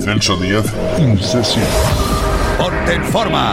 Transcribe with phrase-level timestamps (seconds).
[0.00, 0.66] Celso Díaz,
[0.98, 1.64] Incession.
[2.58, 3.52] Ponte en forma.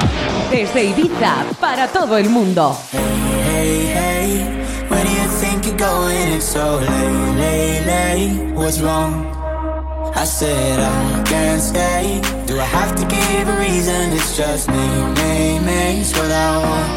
[0.49, 2.75] Desde Ibiza para todo el mundo.
[2.91, 6.33] Hey, hey, where do you think you're going?
[6.33, 8.53] It's so late, late, late.
[8.53, 9.36] What's wrong?
[10.17, 12.19] I said I can't stay.
[12.47, 14.17] Do I have to give a reason?
[14.17, 16.01] It's just me, me, me.
[16.01, 16.89] It's what I want.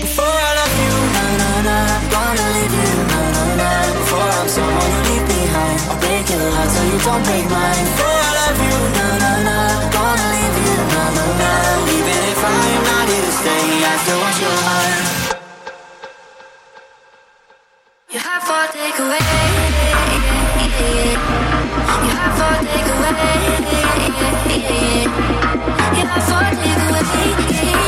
[0.00, 1.76] Before I love you, na na na,
[2.08, 3.70] gonna leave you, na na na.
[4.00, 7.84] Before I'm someone you leave behind, I'll break your heart so you don't break mine.
[7.92, 9.56] Before I love you, na na na,
[9.92, 11.52] gonna leave you, na na na.
[11.92, 14.96] Even if I am not here to stay, I still want your heart.
[18.08, 18.40] You have.
[18.40, 18.56] You
[21.04, 21.43] have for
[23.14, 25.06] yeah,
[26.06, 27.83] I fall in love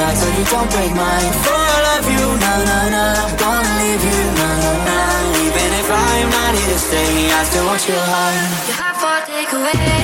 [0.00, 1.30] your heart so you don't break mine.
[1.36, 3.04] Before I love you, na na na,
[3.36, 4.98] gonna leave you, na na na.
[5.44, 8.36] Even if I'm not here to stay, I still want your heart.
[8.68, 10.00] You have for takeaway.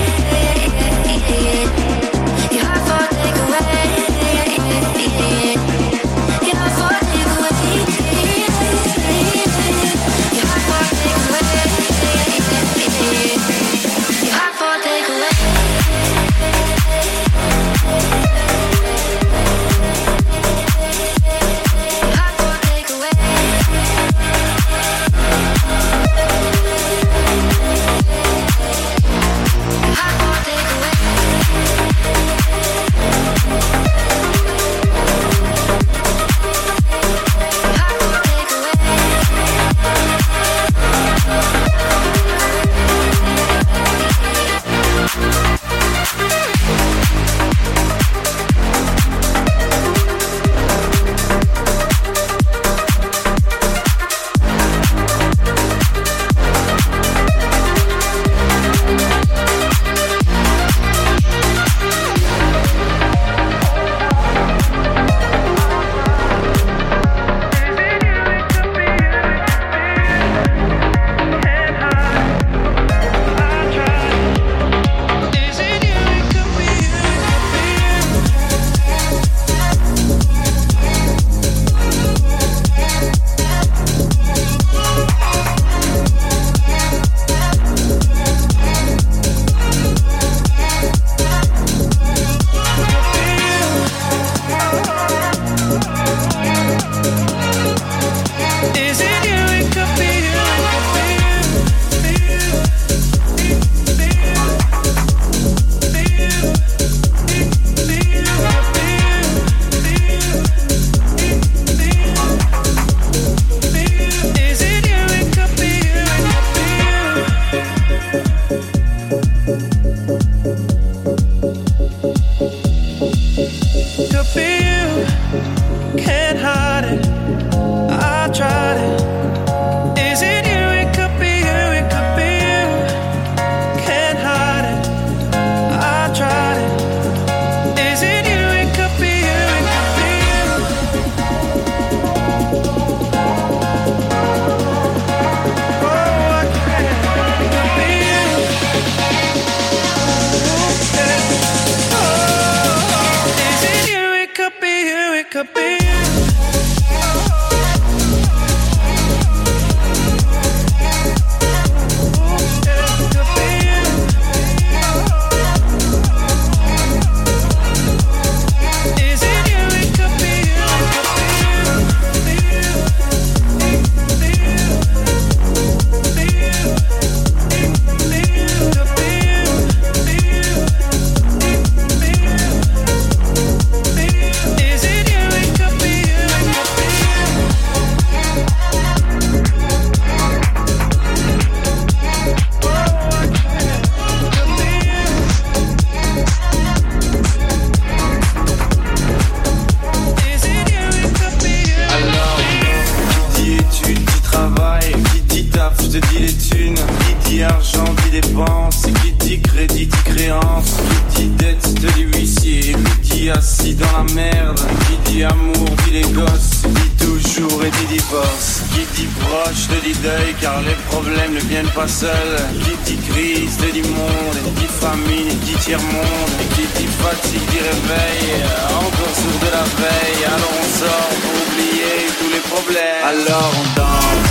[220.63, 222.37] Les problèmes ne viennent pas seuls.
[222.65, 226.31] Qui dit crise dit monde, dit famine dit tiers-monde.
[226.41, 230.25] Et qui dit fatigue dit réveil, encore sourd de la veille.
[230.25, 233.05] Alors on sort pour oublier tous les problèmes.
[233.05, 234.27] Alors on danse.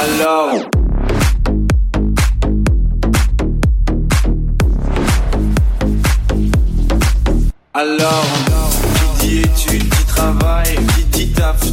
[0.00, 0.67] Alors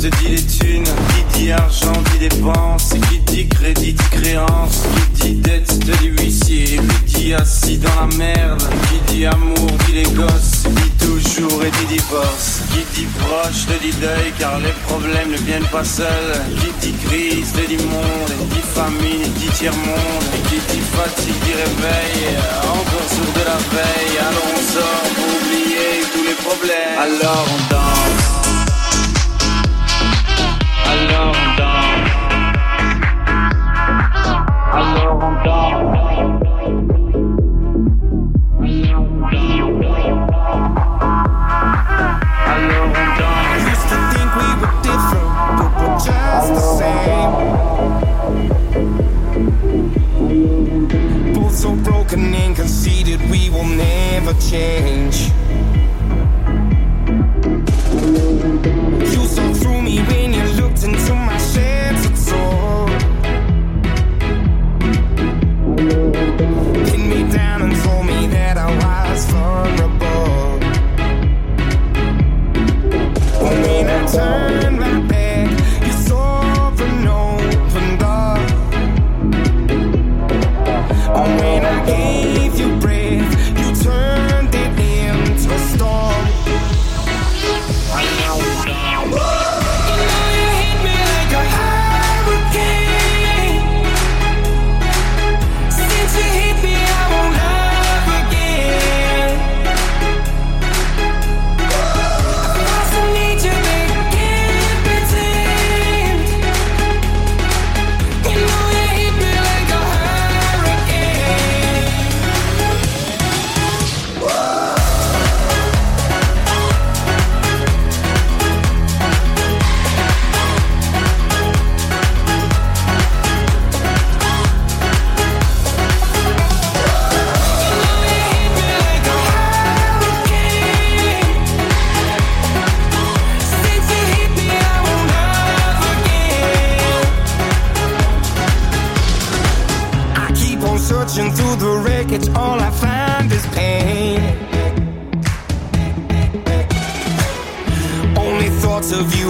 [0.10, 4.84] thunes, qui dit argent, dit dépenses, qui dit crédit, dit créance,
[5.16, 9.72] qui dit dette, te dit huissier, qui dit assis dans la merde, qui dit amour,
[9.86, 14.60] dit les gosses, dit toujours et dit divorce, qui dit proche, te dit deuil, car
[14.60, 19.32] les problèmes ne viennent pas seuls, qui dit crise, te dit monde, et dit famine,
[19.38, 24.74] dit tiers-monde, et qui dit fatigue, dit réveil, encore sourd de la veille, alors on
[24.74, 27.00] sort pour oublier tous les problèmes.
[27.00, 28.25] Alors on danse.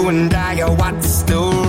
[0.10, 1.65] And I are what still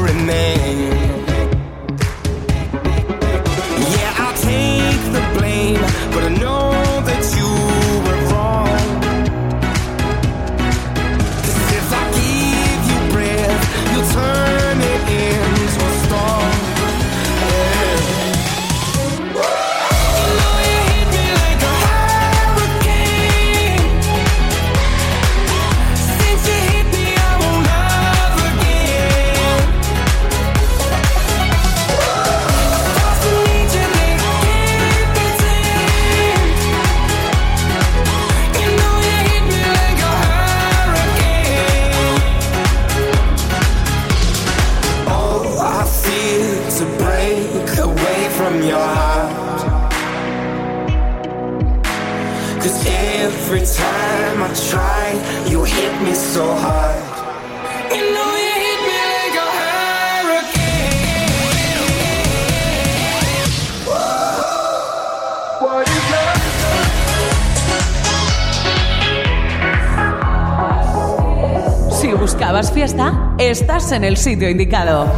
[73.97, 75.11] en el sitio indicado.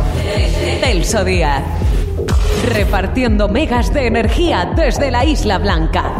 [0.80, 1.64] Celso Díaz.
[2.72, 6.17] Repartiendo megas de energía desde la Isla Blanca.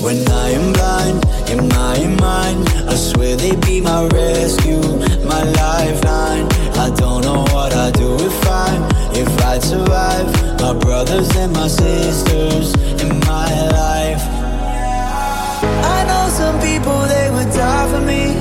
[0.00, 4.80] When I am blind, in my mind I swear they would be my rescue,
[5.24, 6.46] my lifeline.
[6.76, 8.70] I don't know what I'd do if I,
[9.12, 10.26] if I'd survive.
[10.60, 14.22] My brothers and my sisters in my life.
[15.96, 18.39] I know some people, they would die for me.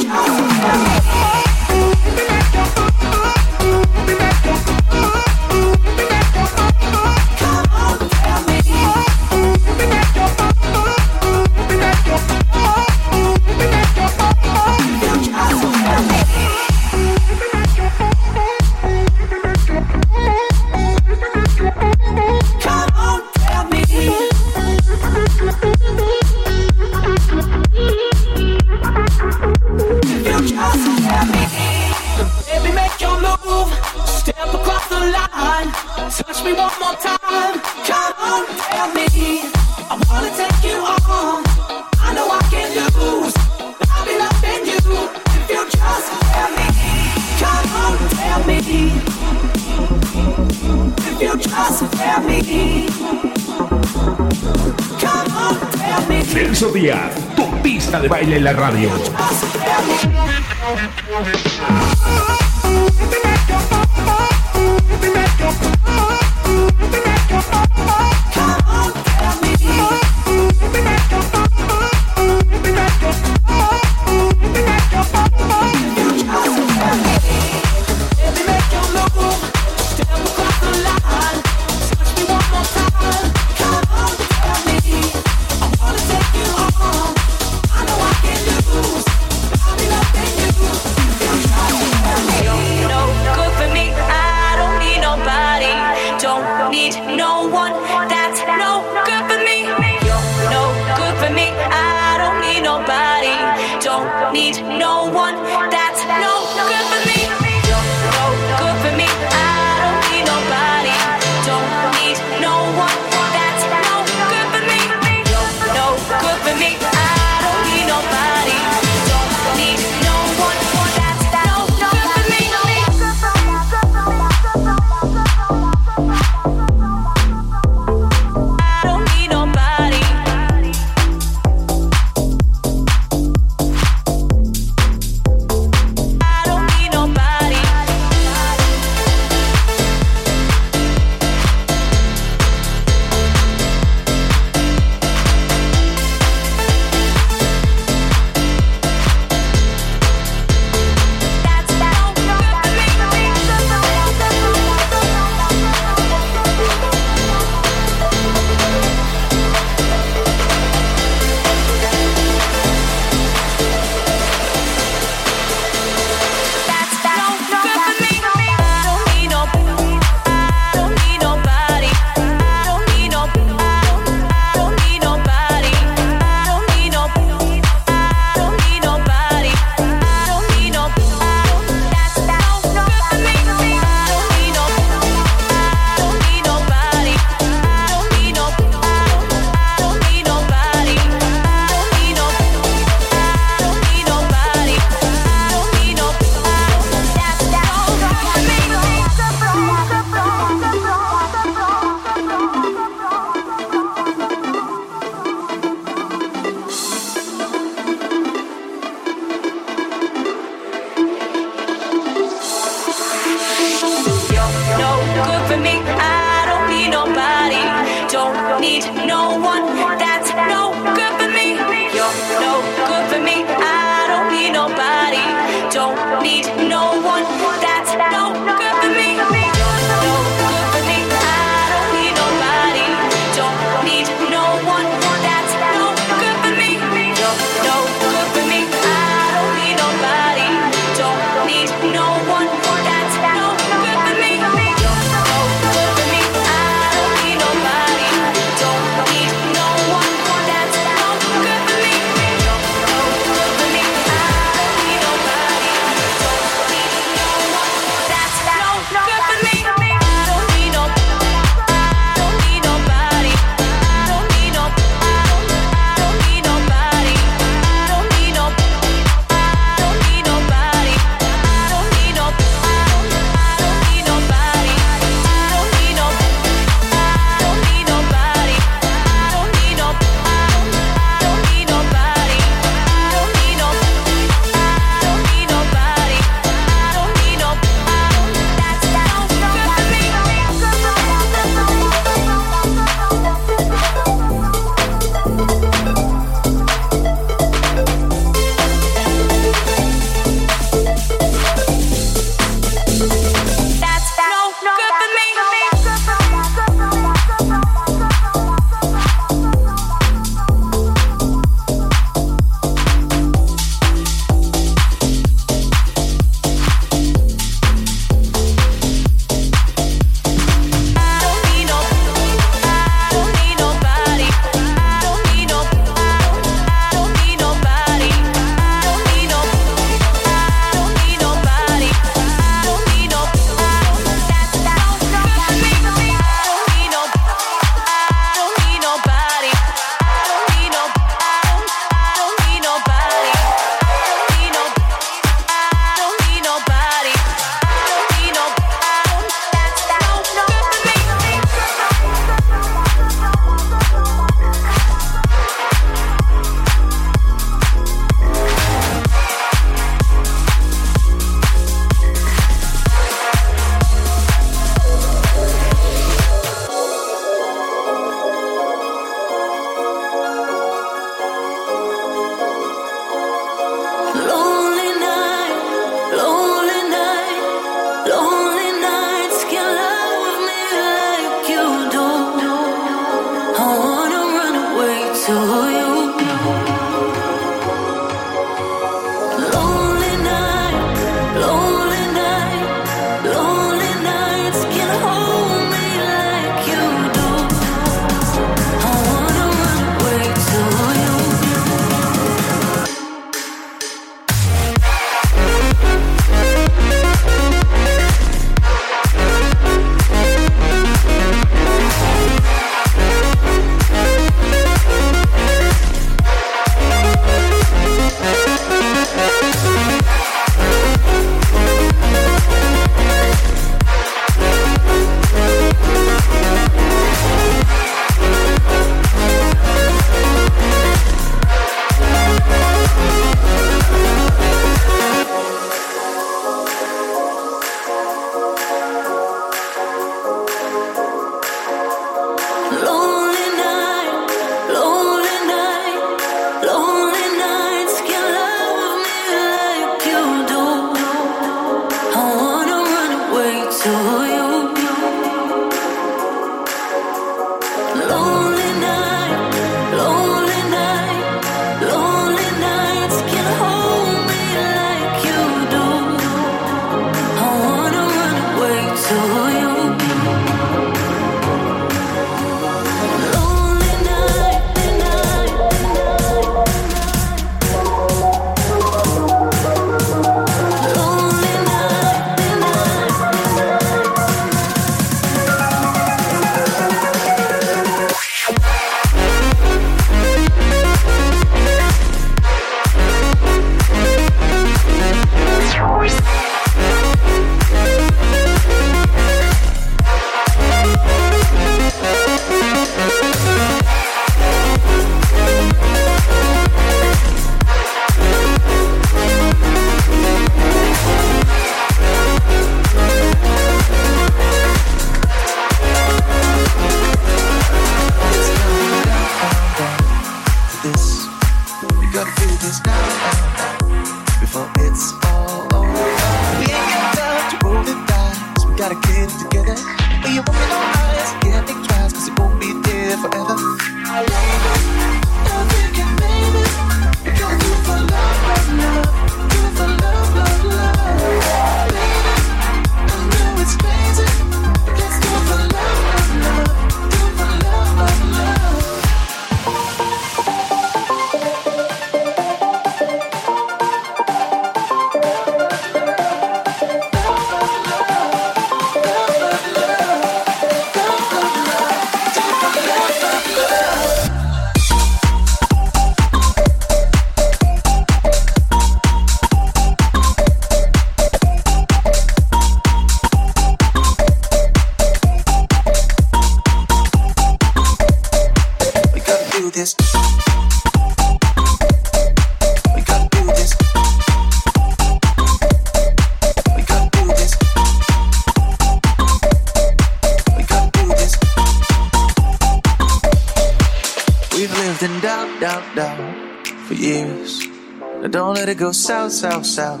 [598.76, 600.00] Go south, south, south.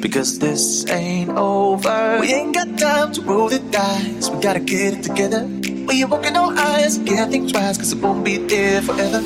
[0.00, 2.18] Because this ain't over.
[2.20, 4.30] We ain't got time to roll the dice.
[4.30, 5.42] We gotta get it together.
[5.42, 9.20] When you're walking on ice, can't think twice, cause it won't be there forever.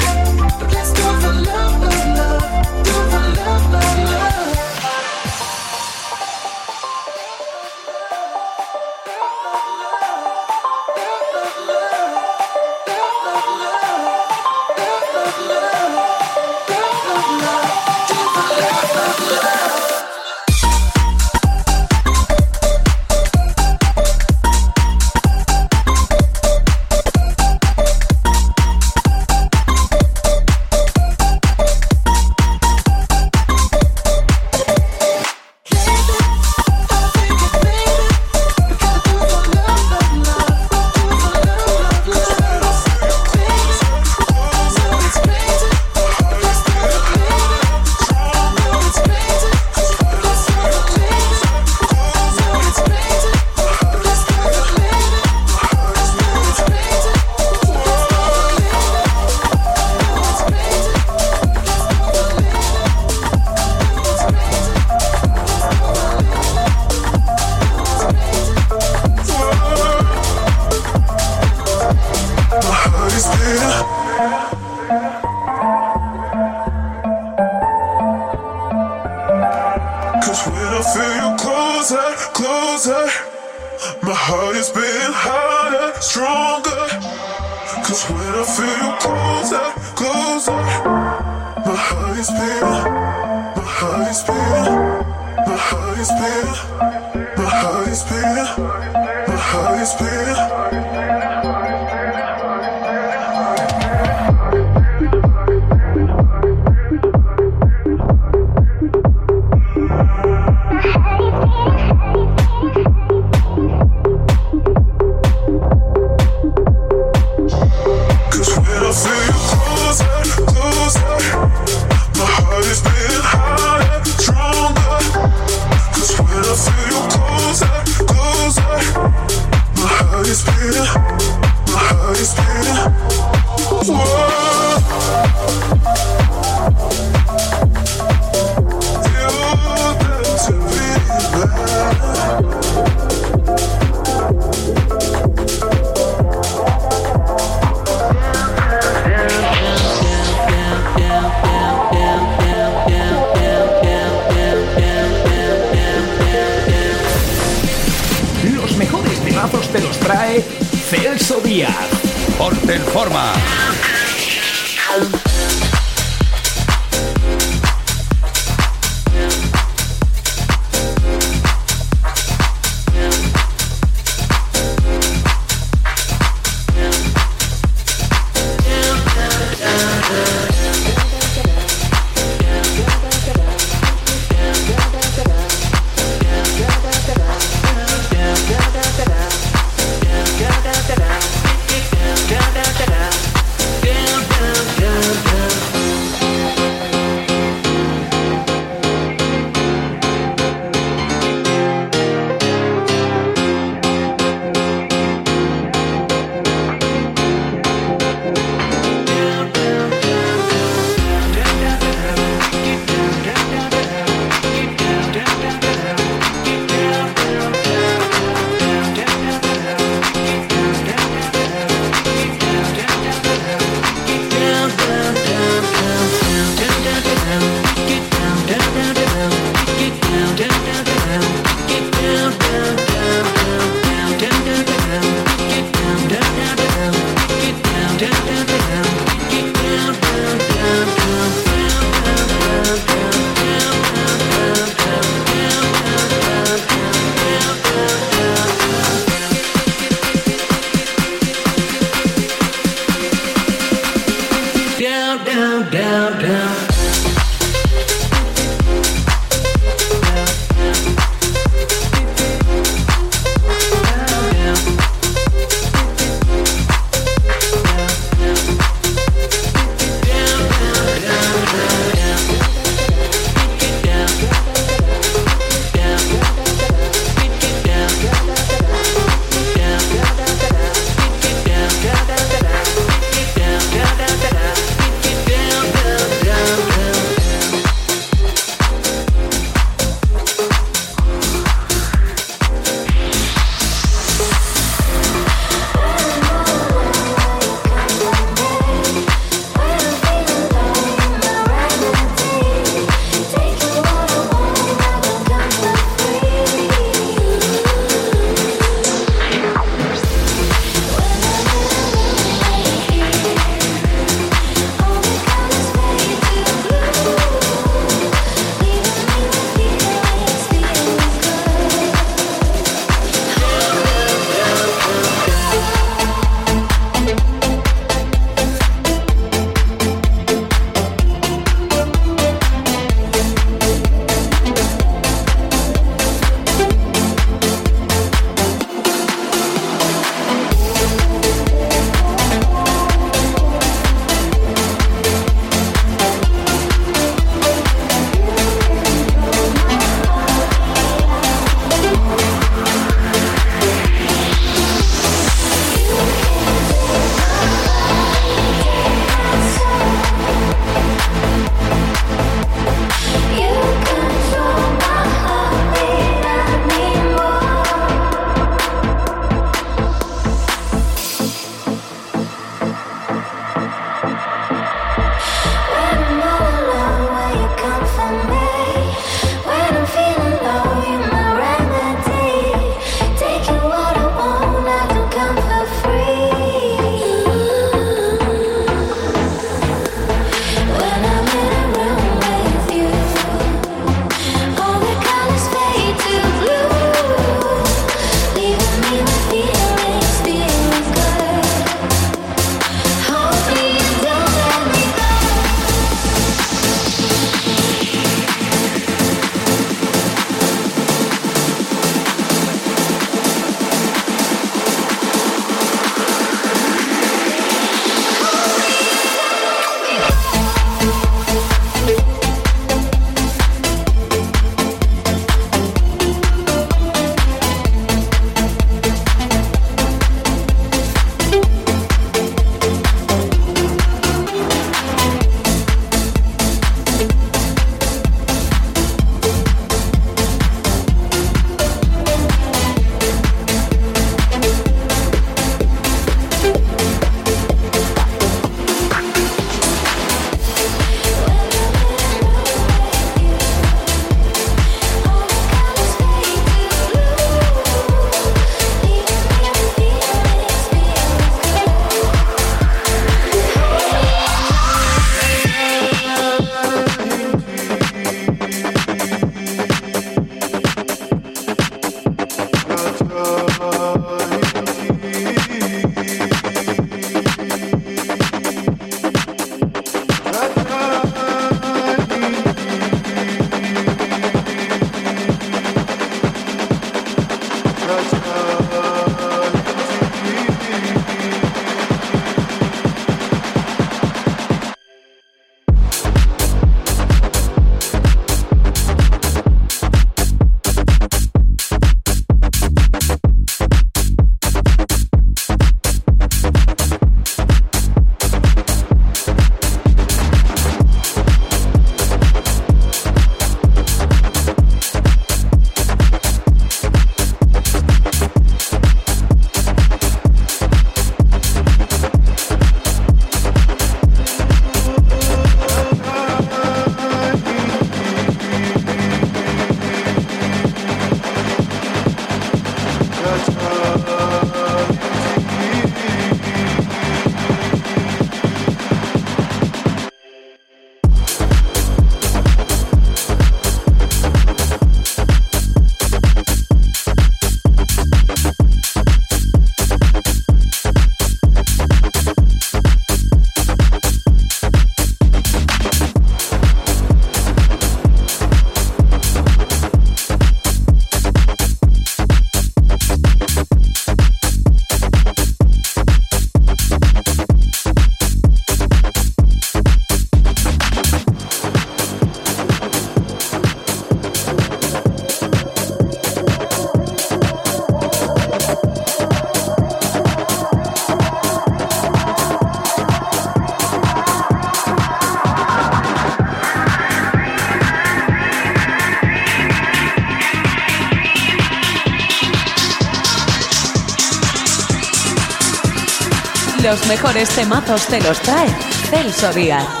[596.83, 598.67] Los mejores temazos te los trae
[599.11, 600.00] Celso Díaz.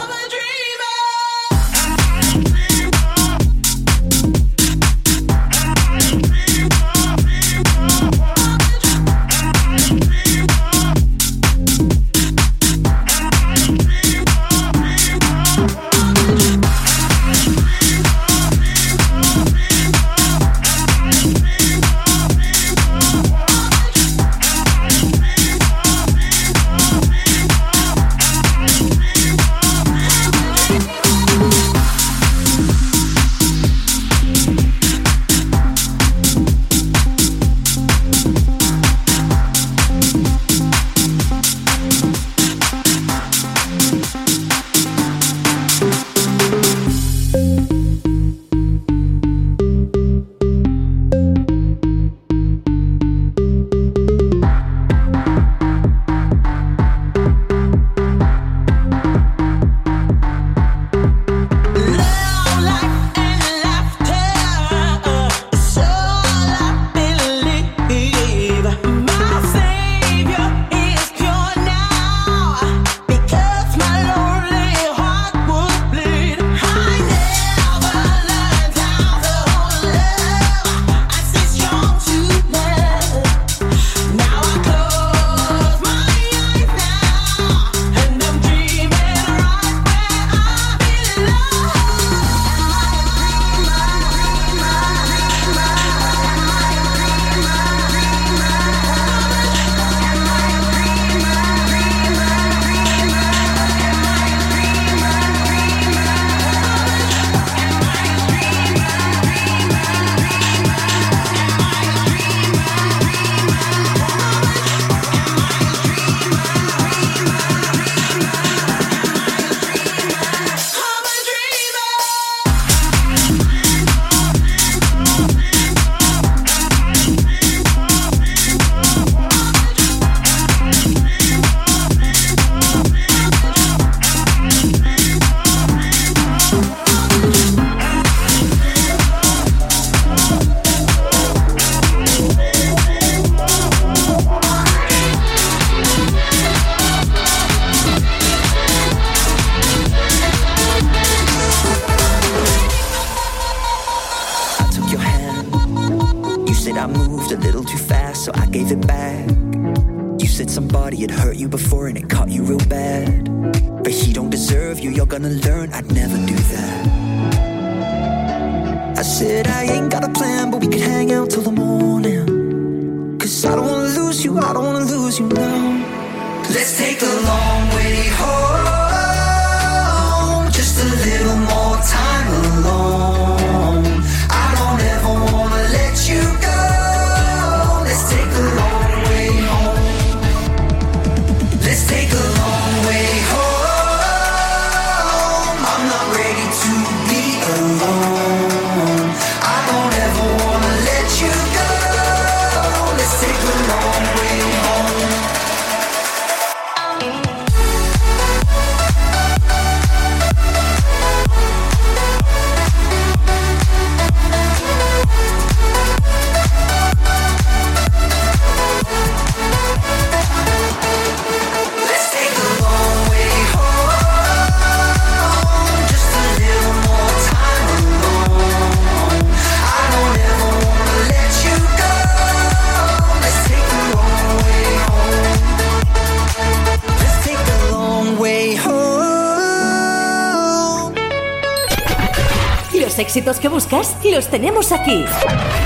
[243.11, 245.03] Éxitos que buscas los tenemos aquí.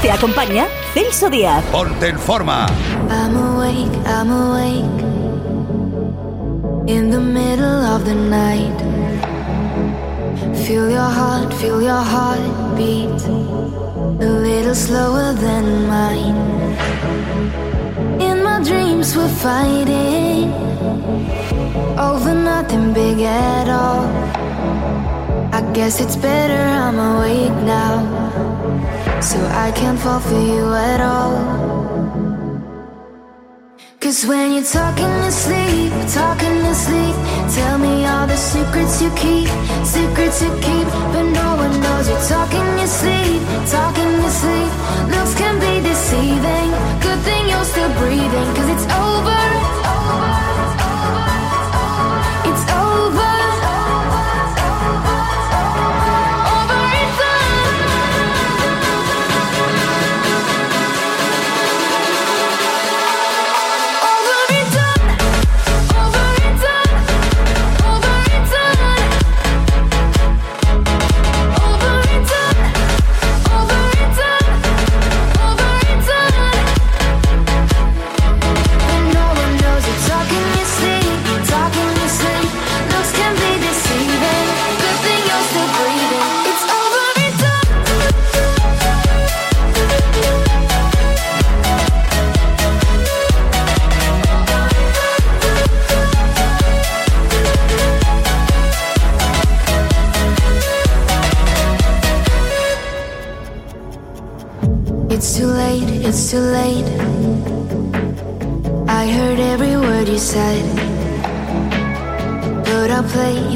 [0.02, 0.66] Te acompaña
[0.96, 1.64] Celso Díaz.
[1.72, 2.66] Ponte en forma.
[3.08, 5.04] I'm awake, I'm awake.
[6.88, 8.82] In the middle of the night.
[10.66, 12.40] Feel your heart, feel your heart
[12.76, 13.22] beat.
[14.20, 16.36] A little slower than mine.
[18.20, 20.52] In my dreams, we're fighting.
[21.96, 24.45] Over nothing big at all.
[25.76, 28.00] Guess it's better I'm awake now.
[29.20, 31.36] So I can't fall for you at all.
[34.00, 37.16] Cause when you're talking to sleep, talking to sleep,
[37.58, 39.50] tell me all the secrets you keep,
[39.84, 44.72] secrets you keep, but no one knows you're talking your sleep, talking your sleep.
[45.12, 46.70] Looks can be deceiving.
[47.04, 49.55] Good thing you're still breathing, cause it's over.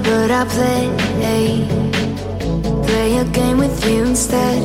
[0.09, 0.89] But I'll play.
[2.87, 4.59] Play a game with you instead.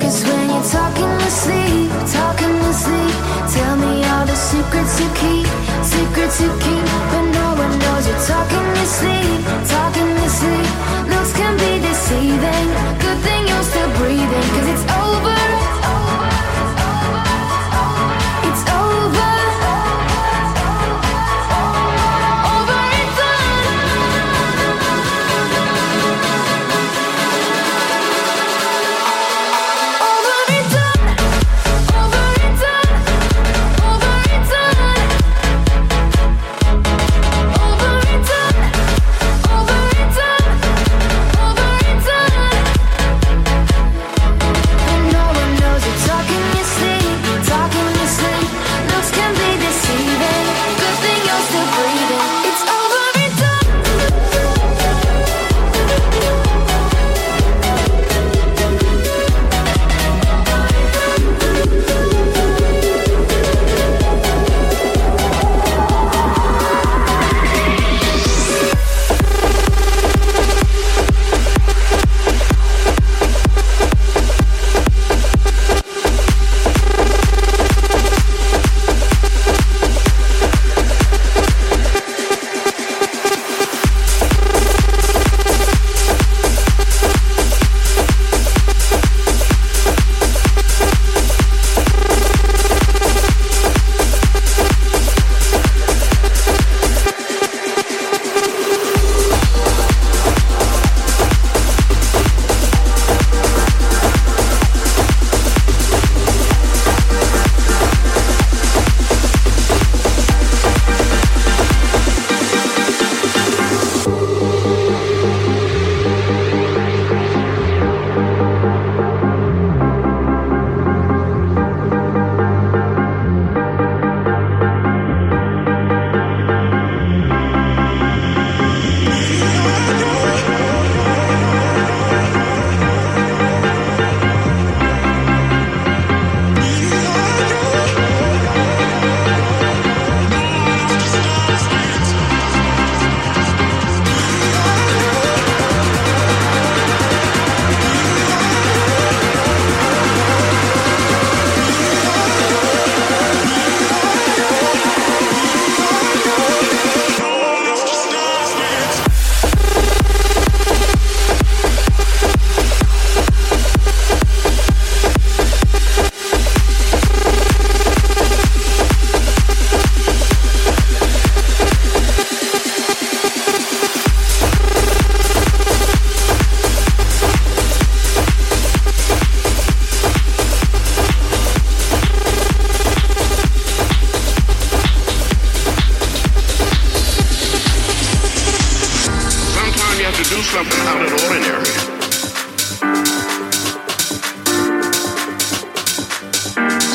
[0.00, 3.16] Cause when you're talking to sleep, talking to sleep,
[3.54, 5.46] tell me all the secrets you keep,
[5.94, 6.86] secrets you keep.
[7.12, 9.40] But no one knows you're talking to sleep,
[9.74, 10.70] talking to sleep.
[11.12, 12.66] Looks can be deceiving.
[13.04, 15.43] Good thing you're still breathing, cause it's over.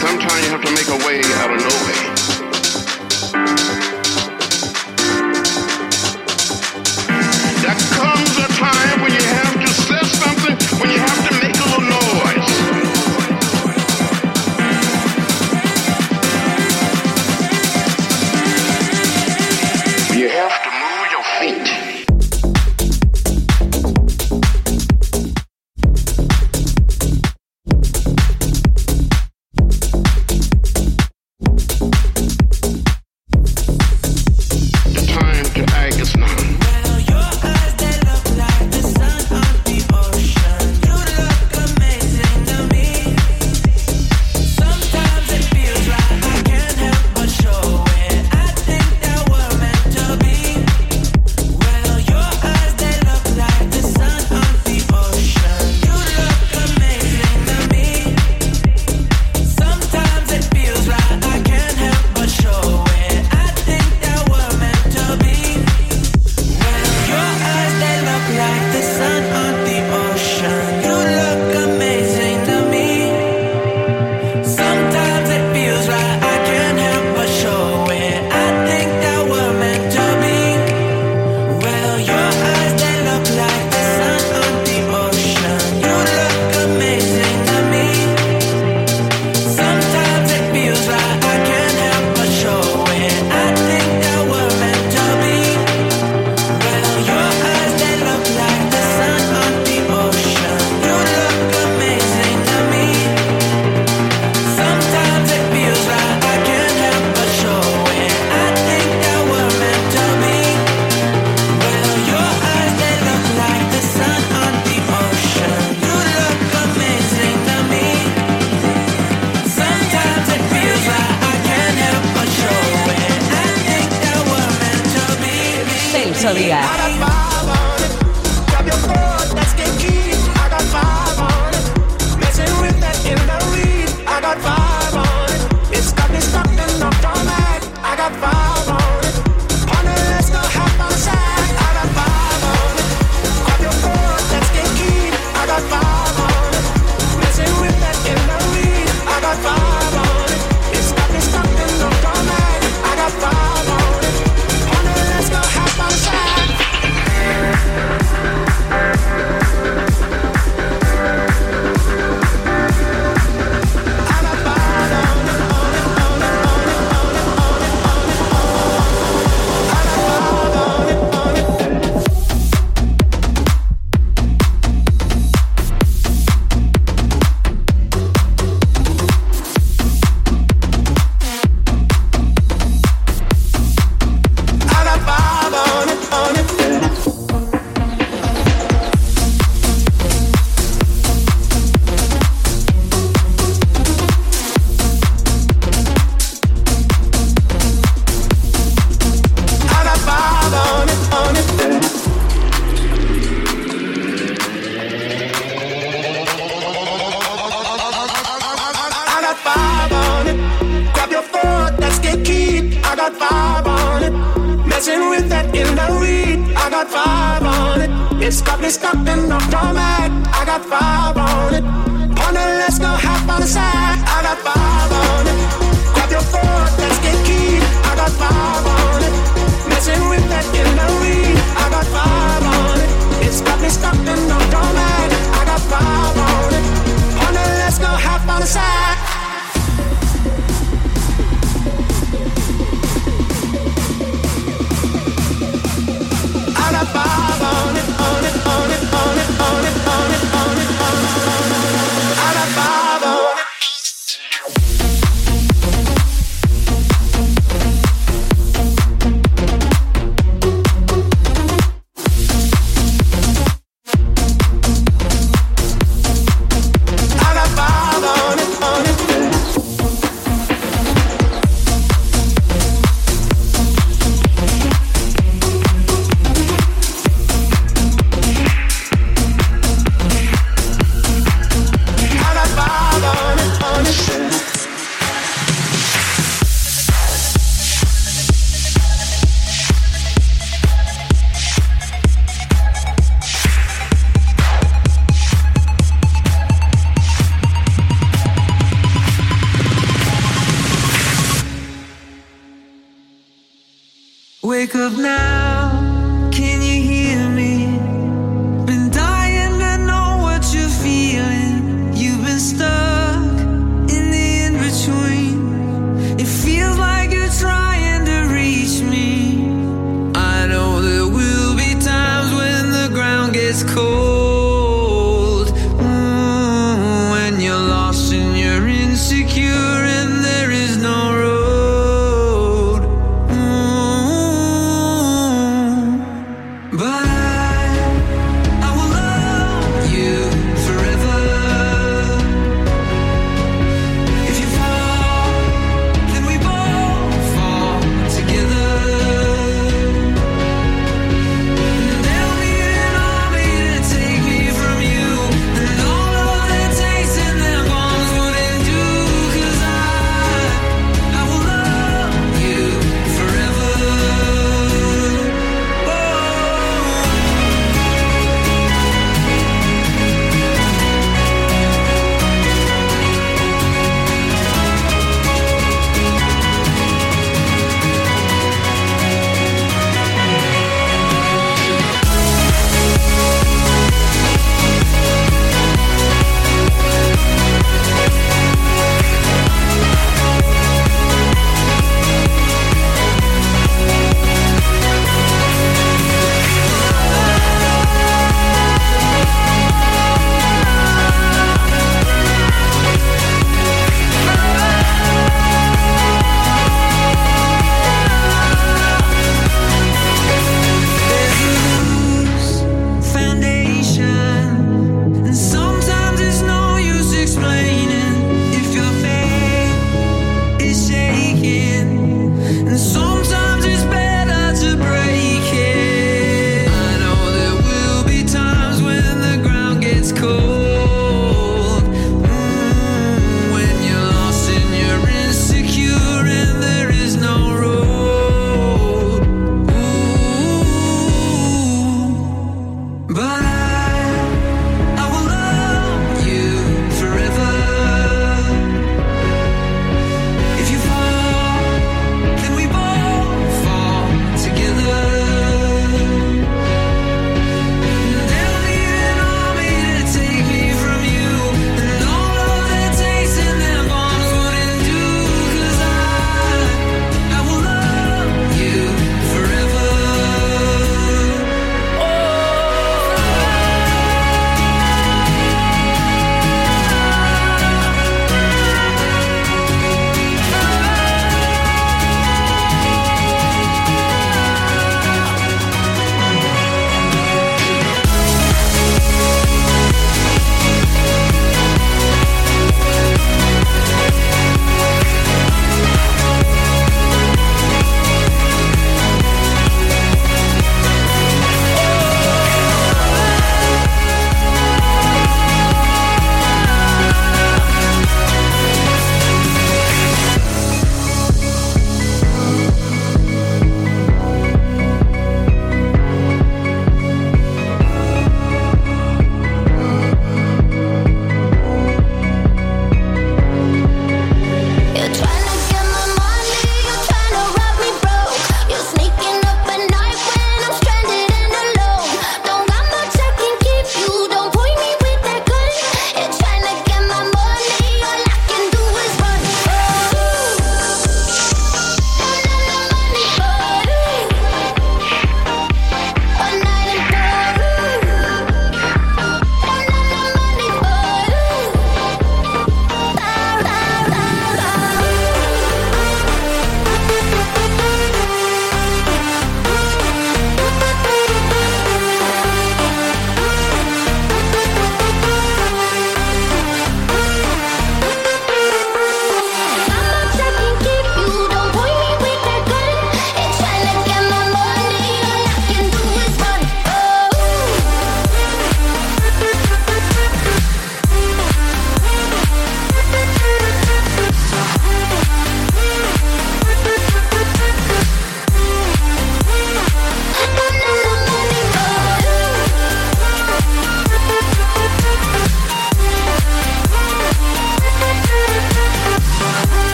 [0.00, 0.85] Sometimes you have to make